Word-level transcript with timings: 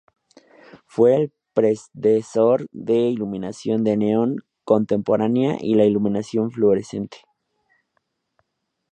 Fue 0.87 1.13
el 1.15 1.31
predecesor 1.53 2.65
de 2.71 2.93
la 2.93 3.07
iluminación 3.09 3.83
de 3.83 3.97
neón 3.97 4.37
contemporánea 4.65 5.57
y 5.61 5.75
la 5.75 5.85
iluminación 5.85 6.49
fluorescente. 6.49 7.17